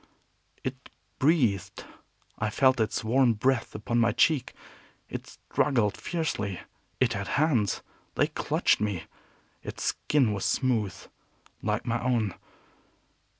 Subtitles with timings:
[0.63, 1.85] It breathed.
[2.39, 4.55] I felt its warm breath upon my cheek.
[5.07, 6.59] It struggled fiercely.
[6.99, 7.83] It had hands.
[8.15, 9.03] They clutched me.
[9.61, 10.95] Its skin was smooth,
[11.61, 12.33] like my own.